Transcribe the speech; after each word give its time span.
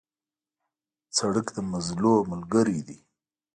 سړک 1.17 1.47
د 1.55 1.57
مزلونو 1.71 2.27
ملګری 2.31 2.79
دی. 2.87 2.99